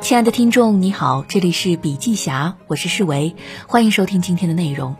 [0.00, 3.34] 亲爱的听众，你好，这里是笔记侠，我是世维，
[3.66, 4.94] 欢迎收听今天的内容。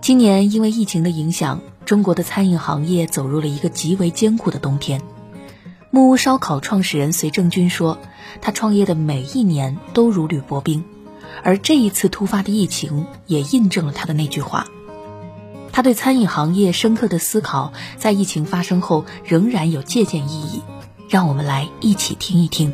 [0.00, 5.00] 今年因为疫情的影响，中国的餐饮行业走入了一个极为艰苦的冬天。
[5.90, 7.98] 木屋烧烤创始人隋正军说
[8.40, 10.84] ：“他创业的每一年都如履薄冰，
[11.42, 14.66] 而这一次突发的疫情也印证了他的那句话。
[15.72, 20.62] 他对餐饮行业深刻的思考，在疫情发生后仍然有借鉴意义。
[21.08, 22.72] 让我们来一起听一听。”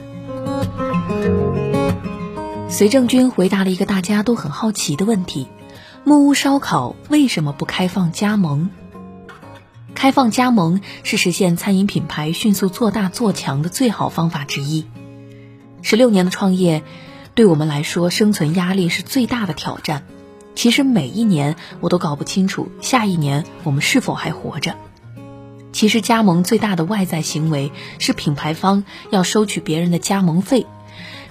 [2.68, 5.46] 隋正军回答了一个大家都很好奇的问题：
[6.02, 8.70] 木屋烧烤为什么不开放加盟？
[9.94, 14.86] 开放加盟是实现餐饮品牌迅速做大做强的最好方法之一。
[15.82, 16.82] 十六年的创业，
[17.36, 20.02] 对我们来说，生存压力是最大的挑战。
[20.54, 24.74] 其实每一年我都搞不清楚下一年我们是否还活着。
[25.72, 30.66] 其实加盟最大的外在行为是品牌方要收取别人的加盟费。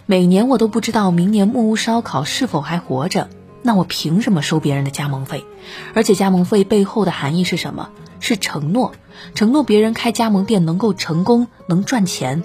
[0.06, 3.30] 每年我都不知道明年木屋烧烤是否还活着，
[3.62, 5.46] 那我凭什么收别人的加盟费？
[5.94, 7.90] 而且加盟费背后的含义是什么？
[8.20, 8.92] 是承诺，
[9.34, 12.44] 承诺别人开加盟店能够成功，能赚钱，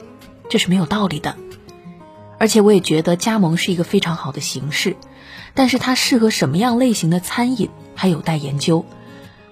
[0.49, 1.34] 这是没有道理的。
[2.39, 4.97] 而且我也觉得加盟是一个非常好的形式，
[5.59, 8.84] 但是它适合什么样类型的餐饮还有待研究。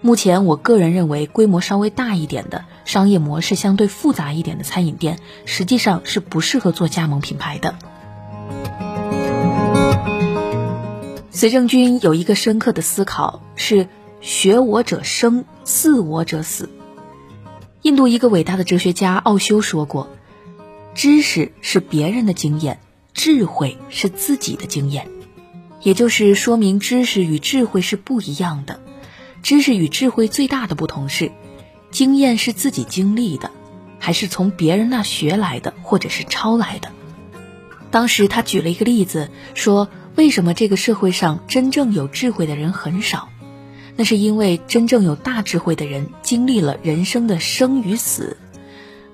[0.00, 7.74] 目前我个人认为，规模稍微大一点的、商业模式相对复杂一点的餐饮店，实际上是不适合做加盟品牌的。
[11.32, 13.88] 隋正军有一个深刻的思考是。
[14.22, 16.68] 学我者生，似我者死。
[17.82, 20.08] 印度一个伟大的哲学家奥修说过
[20.96, 22.80] ：“知识是别人的经验，
[23.14, 25.06] 智慧是自己的经验。”
[25.82, 28.80] 也就是说明，知识与智慧是不一样的。
[29.42, 31.30] 知识与智慧最大的不同是，
[31.90, 33.50] 经验是自己经历的，
[33.98, 36.90] 还是从别人那学来的，或者是抄来的。
[37.90, 43.28] 当时他举了一个例子，说：“为什么这个社会上真正有智慧的人很少？”
[43.96, 48.36] 那是因为真正有大智慧的人经历了人生的生与死。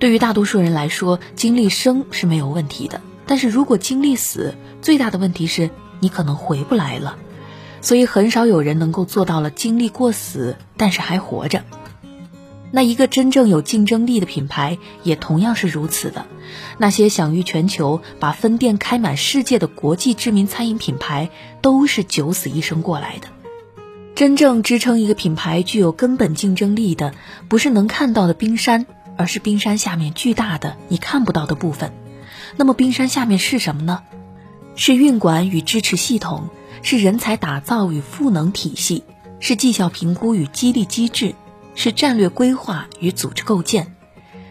[0.01, 5.71] 对于大多数人来说，经历生是没有问题的，但是如果经历死，最大的问题是
[6.03, 7.17] 你可能回不来了。
[7.81, 11.63] 所以很少有人能够做到了经历过死，但是还活着。
[12.71, 16.27] 那一个真正有竞争力的品牌也同样是如此的。
[16.79, 21.31] 那些享誉全球、把分店开满世界的国际知名餐饮品牌，
[21.61, 23.29] 都是九死一生过来的。
[24.15, 27.15] 真正支撑一个品牌具有根本竞争力的，
[27.49, 28.87] 不是能看到的冰山，
[29.17, 31.93] 而是冰山下面巨大的你看不到的部分。
[32.57, 34.03] 那么冰山下面是什么呢？
[34.75, 36.49] 是运管与支持系统，
[36.83, 39.05] 是人才打造与赋能体系，
[39.39, 41.35] 是绩效评估与激励机制，
[41.75, 43.95] 是战略规划与组织构建。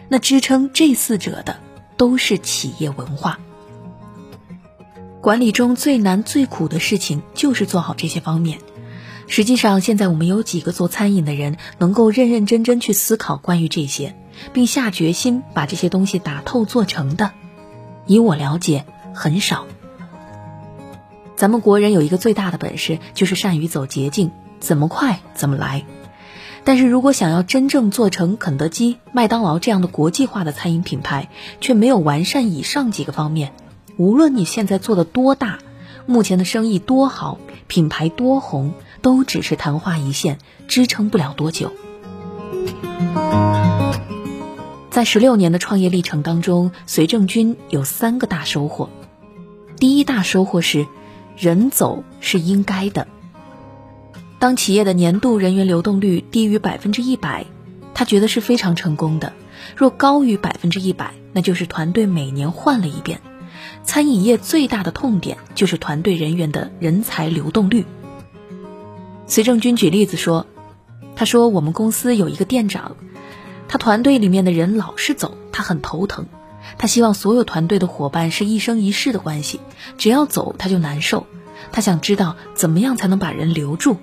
[0.08, 1.58] 那支撑这四者的，
[1.96, 3.38] 都是企业文化。
[5.20, 8.58] 管理中最难最苦的事情，就是做好这些方面。
[9.28, 14.14] 实际上，现在我们有几个做餐饮的人能够认认真真去思考关于这些，
[14.52, 17.32] 并下决心把这些东西打透做成的？
[18.06, 18.84] 以我了解，
[19.14, 19.66] 很少。
[21.42, 24.30] 咱们国人有一个最大的本事，就是善于走捷径，
[24.60, 25.84] 怎么快怎么来。
[26.62, 31.30] 但是如果想要真正做成肯德基、麦当劳这样的国际化的餐饮品牌，
[31.60, 33.54] 却没有完善以上几个方面，
[33.96, 35.58] 无论你现在做的多大，
[36.06, 38.74] 目前的生意多好，品牌多红。
[39.00, 40.38] 都只是昙花一现，
[40.68, 41.72] 支撑不了多久。
[44.90, 48.88] 在十六年的创业历程当中，隋正军有三个大收获。
[49.76, 50.86] 第一大收获是，
[51.36, 53.06] 人走是应该的。
[54.38, 57.46] 当企业的年度人员流动率低于百分之一百，
[57.94, 59.32] 他觉得是非常成功的；
[59.76, 63.20] 若高于百分之一百，那就是团队每年换了一遍。
[63.84, 67.84] 餐饮业最大的痛点就是团队人员的人才流动率。
[69.26, 70.46] 隋正军举例子说
[71.16, 72.96] ：“他说我们公司有一个店长，
[73.68, 76.26] 他团队里面的人老是走，他很头疼。
[76.78, 79.60] 他希望所有团队的伙伴是一生一世的关系，
[79.98, 81.26] 只要走他就难受。
[81.70, 83.96] 他想知道怎么样才能把人留住。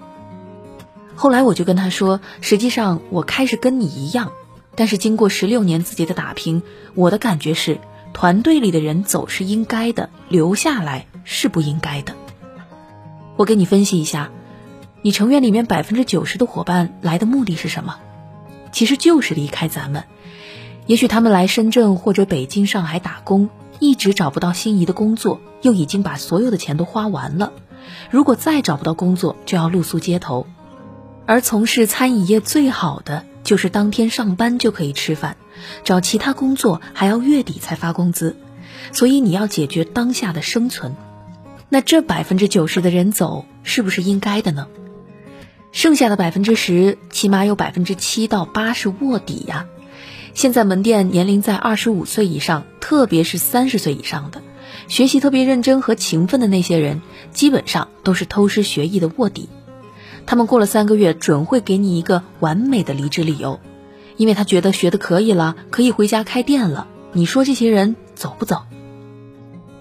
[1.15, 4.31] 后来我就跟他说，实际上我开始跟你一样，
[4.75, 6.63] 但是经过十六年自己的打拼，
[6.95, 7.79] 我的感觉是，
[8.13, 12.15] 团队里的人走是应该的，留下来是不应该的。
[13.35, 14.31] 我给你分析一下。”
[15.01, 17.99] 你成员里面百分之九十的伙伴来的目的是什么？
[18.73, 20.03] 其实就是离开咱们。
[20.89, 27.53] 也许他们来深圳或者北京、上海打工，一直找不到心仪的工作，又已经把所有的钱都花完了。
[28.09, 30.47] 如果再找不到工作，就要露宿街头。
[31.27, 35.37] 而从事餐饮业最好的就是当天上班就可以吃饭，
[35.83, 38.35] 找其他工作还要月底才发工资，
[38.91, 40.95] 所以你要解决当下的生存。
[41.69, 44.65] 那这百分之九十的人走，是不是应该的呢？
[45.71, 49.67] 剩下的百分之十，起码有百分之七到八是卧底呀。
[50.39, 54.41] 现在门店年龄在二十五岁以上，特别是三十岁以上的，
[54.87, 57.01] 学习特别认真和勤奋的那些人，
[57.33, 59.49] 基本上都是偷师学艺的卧底。
[60.25, 63.59] 他们过了三个月，准会给你一个完美的离职理由，
[64.15, 66.87] 因为他觉得学的可以了，可以回家开店了。
[67.11, 68.61] 你说这些人走不走？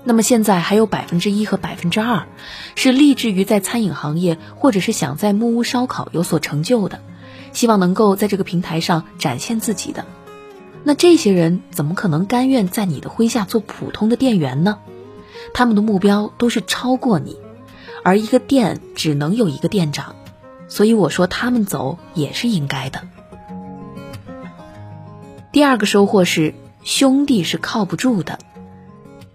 [0.03, 2.27] 那么现在还有百分之一和百分之二，
[2.75, 6.99] 是立志于在餐饮行业或者是想在木屋烧烤有所成就的，
[7.53, 10.05] 希望能够在这个平台上展现自己的。
[10.89, 14.79] 那这些人怎么可能甘愿在你的麾下做普通的店员呢？
[15.53, 17.37] 他们的目标都是超过你，
[18.03, 20.17] 而一个店只能有一个店长，
[20.67, 23.03] 所以我说他们走也是应该的。
[25.53, 26.55] 第二个收获是
[26.85, 28.39] 兄弟是靠不住的。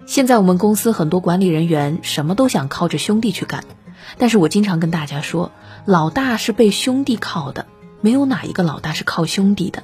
[0.07, 3.63] 现在我们公司很多管理人员什么都想靠着兄弟去干，
[4.17, 5.51] 但是我经常跟大家说，
[5.85, 7.67] 老大是被兄弟靠的，
[8.01, 9.83] 没有哪一个老大是靠兄弟的。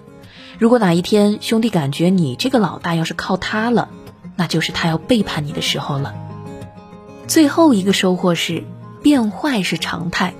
[0.59, 3.87] 如果哪一天兄弟感觉你这个老大要是靠他了，
[4.35, 6.13] 那就是他要背叛你的时候了。
[7.27, 8.65] 最后一个收获是，
[9.01, 10.33] 变坏是常态。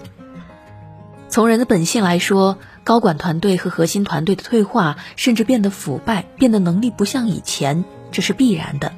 [1.30, 8.92] 从人的本性来说，高管团队和核心团队的退化，甚至变得腐败，变得能力不像以前，这是必然的。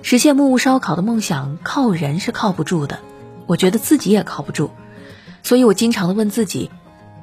[0.00, 3.00] 实现木屋烧烤的梦想，靠人是靠不住的。
[3.46, 4.70] 我觉得自己也靠不住，
[5.42, 6.70] 所以我经常的问自己：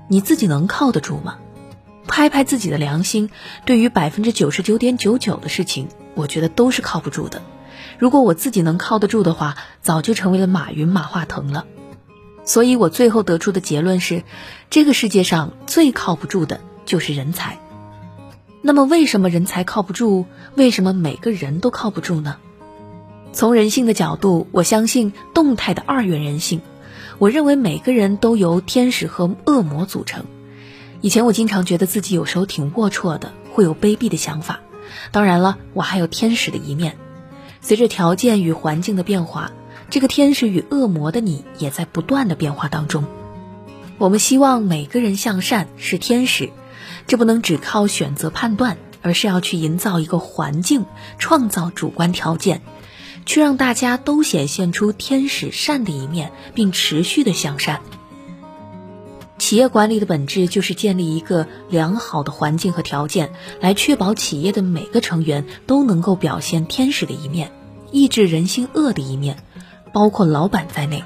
[0.09, 1.38] 你自己能靠得住吗？
[2.09, 3.29] 拍拍自己的良心，
[3.65, 7.41] 对于百分之九十九点九九的事情，我觉得都是靠不住的。
[8.00, 11.65] 如果我自己能靠得住的话，早就成为了马云、马化腾了。
[12.44, 14.23] 所以我最后得出的结论是：
[14.71, 17.59] 这个世界上最靠不住的就是人才。
[18.63, 20.25] 那么，为什么人才靠不住？
[20.56, 22.38] 为什么每个人都靠不住呢？
[23.31, 26.61] 从人性的角度，我相信动态的二元人性。
[27.19, 30.25] 我认为每个人都由天使和恶魔组成。
[31.01, 34.59] 以前我经常觉得自己有时候挺龌龊的，会有卑鄙的想法。
[35.11, 36.97] 当然了，我还有天使的一面。
[37.61, 39.51] 随着条件与环境的变化，
[39.89, 43.05] 这个天使与恶魔的你也在不断的变化当中。
[43.97, 46.49] 我们希望每个人向善是天使，
[47.07, 50.85] 这不能只靠选择判断，而是要去营造一个环境，
[51.17, 52.61] 创造主观条件。
[53.25, 57.81] 去让大家都显现出天使善的一面，并持续的向善。
[59.39, 67.51] 企业管理的本质就是建立一个良好的环境和条件，来确保企业的每个成员都能够表现天使的一面，
[67.91, 69.38] 抑制人心恶的一面，
[69.94, 71.03] 包括老板在内。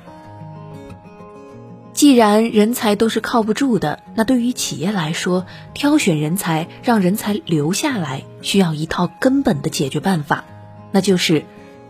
[1.94, 10.44] 既然人才都是靠不住的，那对于企业来说，挑选人才，让人才留下来，需要一套根本的解决办法，
[10.92, 11.46] 那就是。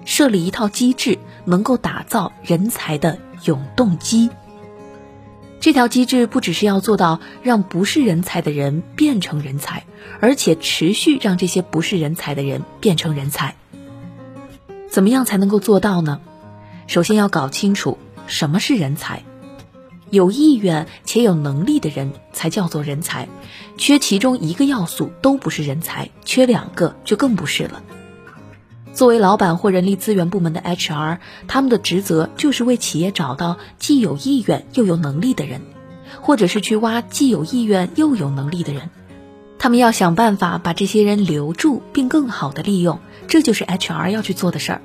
[0.05, 4.29] 设立一套机制，能够打造人才的永动机。
[5.63, 9.85] 这条机制不只是要做到让不是人才的人变成人才，
[10.19, 13.55] 而且持续让这些不是人才的人变成人才。
[14.89, 16.19] 怎么样才能够做到呢？
[16.87, 19.23] 首先要搞清楚什么是人才。
[20.09, 23.29] 有意愿且有能力的人才叫做人才，
[23.77, 27.81] 缺其中一个要素都不是人才，缺两个就更不是了。
[28.93, 35.61] 作为老板或人力资源部门的 HR，他们的职责就是为企业找到既有意愿又有能力的人，
[36.21, 38.91] 或者是去挖既有意愿又有能力的人。
[39.57, 44.81] 他们要想办法把这些人留住，并更好的利用，这就是 HR 要去做的事儿。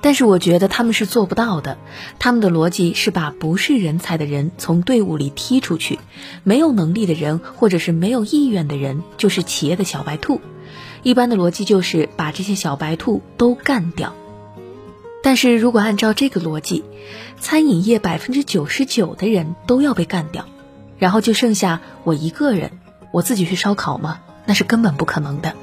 [0.00, 1.76] 但是我觉得他们是做不到的。
[2.18, 5.98] 他们的逻辑是把不是人才的人从队伍里踢出去，
[6.42, 10.40] 没有能力的人或者是没有意愿的人，就是企业的小白兔。
[11.02, 14.14] 一般的逻辑就是把这些小白兔都干掉，
[15.22, 16.84] 但是如果按照这个逻辑，
[17.38, 20.44] 餐饮业百分之九十九的人都要被干掉，
[20.98, 22.72] 然后就剩下我一个人，
[23.12, 24.20] 我自己去烧烤吗？
[24.46, 25.54] 那是根本不可能的。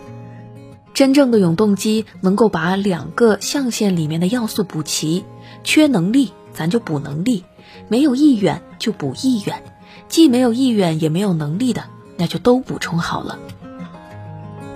[0.93, 5.25] 真正的永动机能够把两个象限里面的要素补齐，
[5.63, 7.45] 缺能力咱就补能力，
[7.87, 9.63] 没有意愿就补意愿，
[10.07, 11.85] 既没有意愿也没有能力的，
[12.17, 13.39] 那就都补充好了。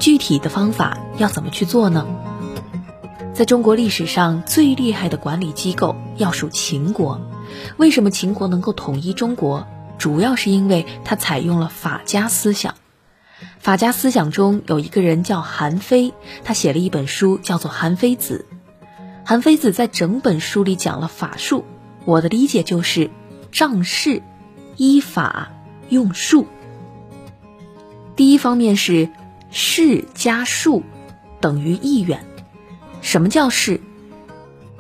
[0.07, 2.07] 具体的方法要怎么去做呢？
[3.33, 7.19] 在中国历史上最厉害的管理机构要数秦国。
[7.75, 9.67] 为什么秦国能够统一中国？
[9.97, 12.75] 主要是因为它采用了法家思想。
[13.59, 16.13] 法家思想中有一个人叫韩非，
[16.45, 18.45] 他写了一本书叫做《韩非子》。
[19.25, 21.65] 韩非子在整本书里讲了法术，
[22.05, 23.11] 我的理解就是
[23.51, 24.23] 仗势、
[24.77, 25.51] 依法、
[25.89, 26.47] 用术。
[28.15, 29.09] 第一方面是。
[29.51, 30.83] 事加数
[31.39, 32.25] 等于意愿。
[33.01, 33.79] 什么叫事？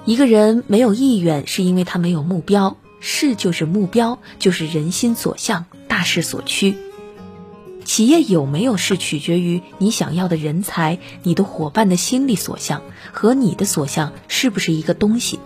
[0.05, 2.77] 一个人没有意愿，是因为他没有目标。
[2.99, 6.75] 事就是目标，就是人心所向，大势所趋。
[7.85, 12.81] 企业有没有事，取决于你想要的人才、你的伙伴的心理所向
[13.13, 15.39] 和你的所向是不是一个东西。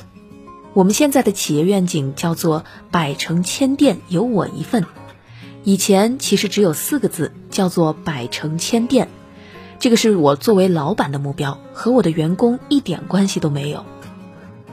[0.73, 4.85] 我们现在的企业愿景叫做“百城千店有我一份”，
[5.63, 9.07] 以前其实只有四个字，叫做“百城千店”。
[9.79, 13.85] 这个是我作为老板的目标，和我的员工一点关系都没有。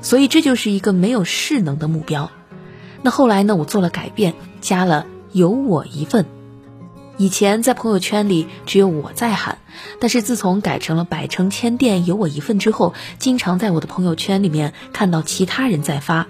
[0.00, 2.30] 所以这就是一个没有势能的目标。
[3.02, 3.54] 那后来呢？
[3.54, 6.24] 我做了改变，加了“有我一份”。
[7.18, 9.58] 以前在朋友圈里只有我在喊，
[10.00, 16.26] 但是自从改成了“百城千店有我一份”之后，经常在我的朋友圈里面看到其他人在发。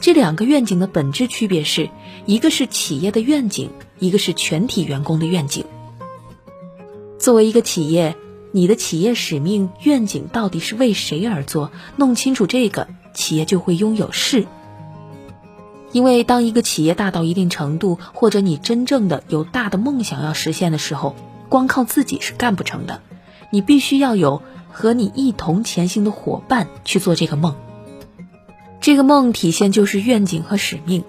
[0.00, 1.88] 这两个愿景的本质区别是
[2.26, 5.64] 一个是企业的愿景，一个是全体员工的愿景。
[7.18, 8.16] 作为一个企业。
[8.56, 11.72] 你的企业使命愿景到底是为谁而做？
[11.96, 14.46] 弄清楚这个，企业就会拥有势。
[15.90, 21.16] 因为当一个企业大到一定程度，或者你真正的有大的梦想要实现的时候，
[21.48, 23.02] 光靠自己是干不成的，
[23.50, 24.40] 你必须要有
[24.70, 27.56] 和你一同前行的伙伴去做这个梦。
[28.80, 31.02] 这个梦体现就是愿景和使命，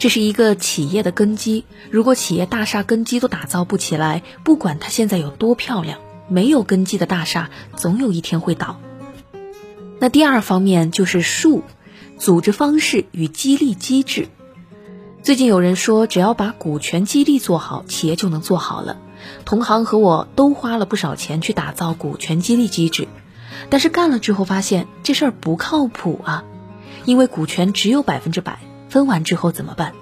[0.00, 1.66] 这是一个企业的根基。
[1.90, 5.98] 如果企业大厦根基都打造不起来，不管它现在有多漂亮。
[6.26, 8.80] 没有根基的大厦，总有一天会倒。
[9.98, 11.64] 那第二方面就是术，
[12.16, 14.28] 组织方式与激励机制。
[15.22, 18.96] 最近有人说，只要把股权激励做好，企业就能做好了。
[19.44, 23.06] 同行和我都花了不少钱去打造股权激励机制，
[23.68, 26.44] 但是干了之后发现这事儿不靠谱啊，
[27.04, 29.94] 因为股权只有百分之百，分完之后怎么办？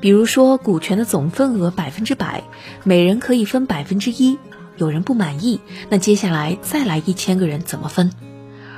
[0.00, 2.44] 比如说股权的总份额百分之百，
[2.84, 4.38] 每人可以分百分之一。
[4.76, 5.60] 有人不满意，
[5.90, 8.10] 那接下来再来一千个人怎么分？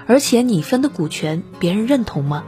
[0.09, 2.43] 而且你分的股权，别人认同吗？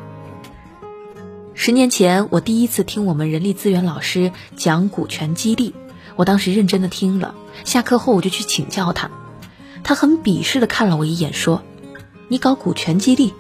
[1.55, 5.73] 十年前，我第一次听我们人力资源老师讲股权激励，
[6.17, 7.37] 我当时认真的听了。
[7.63, 9.13] 下课后我就去请教他，
[9.85, 11.63] 他很鄙视的看了我一眼，说
[12.27, 13.35] ：“你搞股权激励，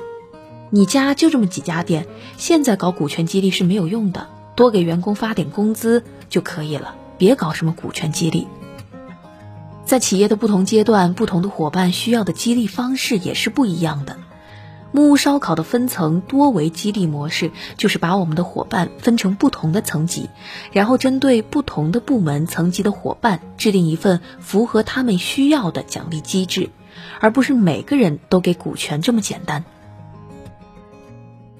[0.70, 2.06] 你家就这么几家店，
[2.36, 8.46] 现在搞股权激励是没有用的，多给员工发点工资就可以了，别搞什么股权激励。”
[9.84, 14.16] 在企业的不同阶段，不同的伙伴需要的激励方式也是不一样的。
[14.92, 20.30] 木屋烧烤的分层多维激励模式，就是把我们的伙伴分成不同的层级，
[20.72, 26.70] 然后针对不同的部门层级的伙伴，制定一份符合他们需要的奖励机制，
[27.20, 29.64] 而不是每个人都给股权这么简单。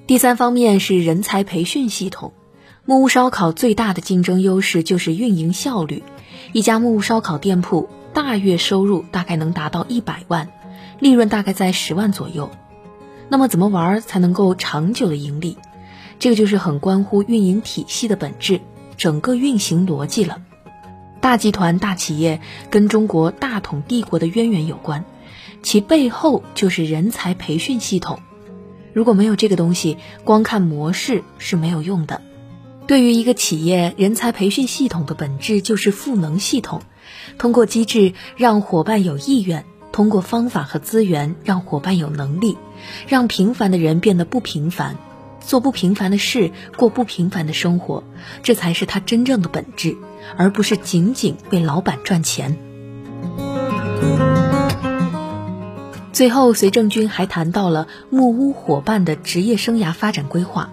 [0.07, 2.31] 第三方面是人才培训系统。
[2.85, 6.03] 木屋烧烤最大的竞争优势就是运营效率，
[6.53, 7.89] 一家木屋烧烤店铺。
[8.13, 10.49] 大月收入大概能达到一百万，
[10.99, 12.51] 利润大概在十万左右。
[13.29, 15.57] 那么怎么玩才能够长久的盈利？
[16.19, 18.61] 这个就是很关乎运营体系的本质，
[18.97, 20.37] 整个运行逻辑了。
[21.19, 25.03] 大集团、大企业跟中国大统帝国的渊源有关，
[25.63, 28.19] 其背后就是人才培训系统。
[28.95, 32.21] 如果没有这个东西，光看模式是没有用的。
[32.87, 36.81] 对于一个企业，人才培训系统的本质就是赋能系统。
[37.37, 42.57] 通过机制让伙伴有意愿，通过方法和资源让伙伴有能力，
[43.05, 44.95] 让平凡的人变得不平凡，
[45.41, 48.01] 做不平凡的事，过不平凡的生活，
[48.43, 49.97] 这才是他真正的本质，
[50.37, 52.57] 而不是仅仅为老板赚钱。
[56.15, 60.71] 最后，隋正军还谈到了木屋伙伴的职业生涯发展规划。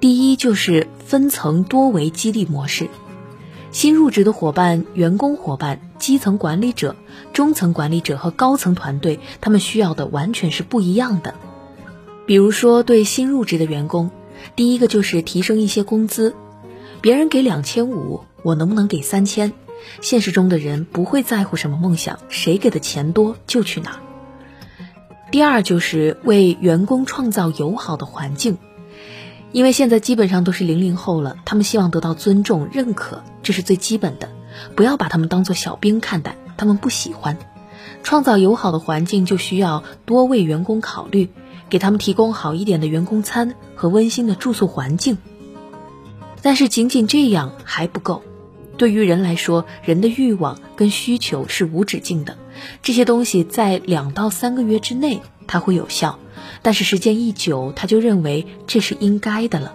[0.00, 2.88] 第一就是分层多维激励模式。
[3.70, 6.96] 新入职的伙伴、员工伙伴、基层管理者、
[7.32, 11.36] 中层管理者和高层团队，他们需要的完全是不一样的。
[12.26, 14.10] 比如说，对新入职的员工，
[14.56, 16.34] 第一个就是提升一些工资。
[17.00, 19.52] 别人给两千五，我能不能给三千？
[20.00, 24.00] 现实中的人不会在乎什么梦想，谁给的钱多就去哪。
[25.30, 28.58] 第二就是为员工创造友好的环境。
[29.50, 34.28] 因为现在基本上都是零零后了，他们希望得到尊重、认可，这是最基本的。
[34.74, 37.38] 不要把他们当做小兵看待，他们不喜欢。
[38.02, 41.30] 创造友好的环境，就需要多为员工考虑，
[41.70, 45.16] 给他们提供好一点的员工餐和温馨的住宿环境。
[46.42, 48.22] 但是仅仅这样还不够。
[48.78, 52.38] 对于人来说，人的欲望跟需求是无止境的，
[52.80, 56.18] 这些东西在两到三个月之内，它会有效。
[56.62, 59.74] 但是时间一久，他就认为这是应该的了，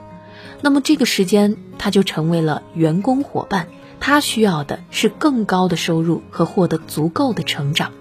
[0.62, 3.68] 那么这个时间他就成为了员工伙伴，
[4.00, 7.92] 他需要的是更高的收入和获得足够的成长。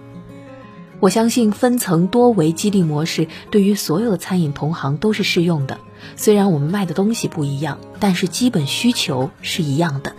[1.01, 5.79] 我相信分层多维激励模式对于所有餐饮同行都是适用的。
[6.15, 10.15] 虽然我们卖的东西不一样，但是基本需求是一样的。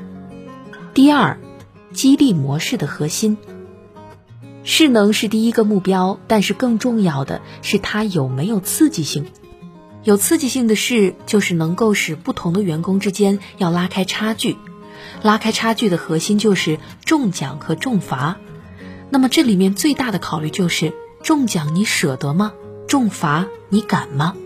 [0.94, 1.38] 第二，
[1.92, 3.36] 激励模式的核心，
[4.62, 9.26] 势能是第一个目标，但是更重要的是它有没有刺激性。
[10.04, 14.56] 有刺激性的事，就是能够使不同的员工之间要拉开差距。
[15.20, 18.36] 拉开差距的核心就是重奖和重罚。
[19.10, 22.52] 那么这里面最大的考虑就是中奖你舍得吗？
[22.86, 24.36] 重罚你敢吗？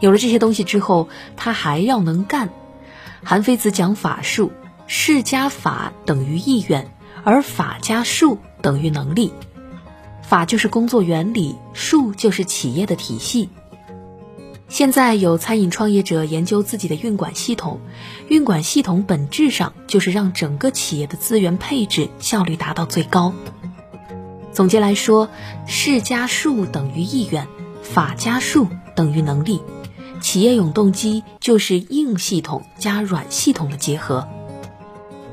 [0.00, 2.50] 有了这些东西之后，他还要能干。
[3.22, 4.50] 韩非子讲法术，
[4.86, 6.92] 事加法等于意愿，
[7.24, 9.32] 而法加术等于能力。
[10.22, 13.48] 法就是工作原理，术就是企业的体系。
[14.68, 17.80] 现在有餐饮创业者研究自己的运管系统，
[18.28, 23.34] 运管系统本质上就是让整个企业的资源配置效率达到最高。
[24.50, 25.28] 总结来说，
[25.66, 27.46] 事加术等于意愿，
[27.82, 29.60] 法加术等于能力。
[30.22, 34.26] 企业永动机就是硬系统加软系统的结合。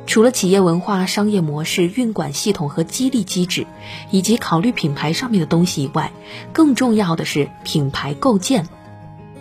[0.10, 3.68] 除了企业文化、商业模式、运管系统和激励机制，
[4.10, 6.12] 以及考虑品牌上面的东西以外，
[6.52, 8.68] 更重要的是品牌构建。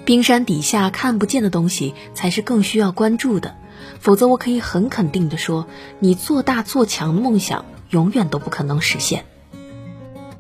[0.05, 3.57] 冰山底下看不见的东西才是更需要关注的。
[3.99, 5.67] 否则，我可以很肯定的说，
[6.01, 9.25] 你做大做强的梦想永远都不可能实现。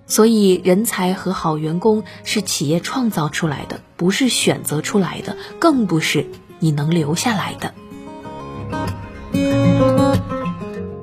[0.06, 6.26] 所以，人才和好员工是企业创造出来的，不是选择出来的，更不是
[6.58, 7.72] 你能留下来的。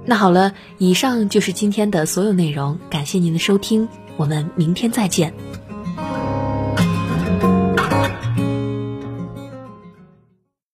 [0.05, 5.33] 那好了，以上就是今天的所有内容，感谢您的收听，我们明天再见。